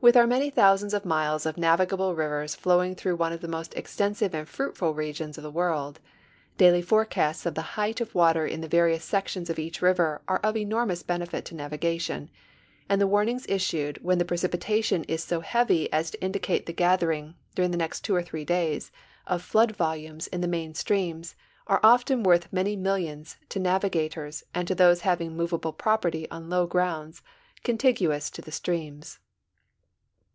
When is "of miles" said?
0.94-1.44